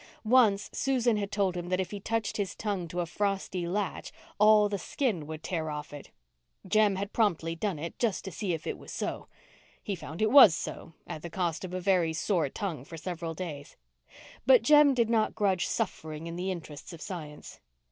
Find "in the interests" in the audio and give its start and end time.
16.25-16.93